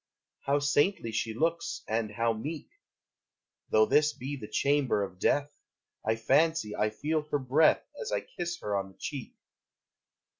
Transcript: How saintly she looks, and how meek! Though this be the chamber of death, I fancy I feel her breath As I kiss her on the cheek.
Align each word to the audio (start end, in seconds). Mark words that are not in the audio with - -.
How 0.47 0.57
saintly 0.57 1.11
she 1.11 1.35
looks, 1.35 1.83
and 1.87 2.09
how 2.13 2.33
meek! 2.33 2.69
Though 3.69 3.85
this 3.85 4.13
be 4.13 4.35
the 4.35 4.47
chamber 4.47 5.03
of 5.03 5.19
death, 5.19 5.51
I 6.03 6.15
fancy 6.15 6.75
I 6.75 6.89
feel 6.89 7.21
her 7.29 7.37
breath 7.37 7.85
As 8.01 8.11
I 8.11 8.21
kiss 8.21 8.57
her 8.61 8.75
on 8.75 8.91
the 8.93 8.97
cheek. 8.97 9.35